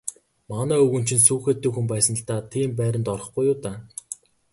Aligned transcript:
Манай 0.49 0.77
өвгөн 0.83 1.03
чинь 1.07 1.25
сүүхээтэй 1.27 1.71
хүн 1.73 1.85
байсандаа 1.93 2.39
л 2.43 2.49
тийм 2.53 2.69
байранд 2.79 3.11
орохгүй 3.13 3.43
юу 3.51 3.57
даа. 3.63 3.77